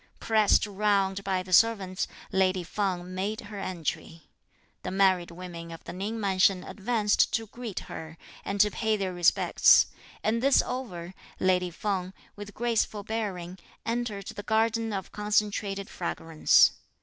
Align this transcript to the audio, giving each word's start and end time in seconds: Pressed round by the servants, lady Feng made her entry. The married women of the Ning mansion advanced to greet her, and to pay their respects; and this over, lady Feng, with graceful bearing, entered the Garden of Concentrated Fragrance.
Pressed 0.19 0.65
round 0.65 1.23
by 1.23 1.43
the 1.43 1.53
servants, 1.53 2.07
lady 2.31 2.63
Feng 2.63 3.13
made 3.13 3.39
her 3.41 3.59
entry. 3.59 4.23
The 4.81 4.89
married 4.89 5.29
women 5.29 5.69
of 5.71 5.83
the 5.83 5.93
Ning 5.93 6.19
mansion 6.19 6.63
advanced 6.63 7.31
to 7.33 7.45
greet 7.45 7.81
her, 7.81 8.17
and 8.43 8.59
to 8.61 8.71
pay 8.71 8.97
their 8.97 9.13
respects; 9.13 9.85
and 10.23 10.41
this 10.41 10.63
over, 10.63 11.13
lady 11.39 11.69
Feng, 11.69 12.13
with 12.35 12.55
graceful 12.55 13.03
bearing, 13.03 13.59
entered 13.85 14.25
the 14.25 14.41
Garden 14.41 14.91
of 14.91 15.11
Concentrated 15.11 15.87
Fragrance. 15.87 16.71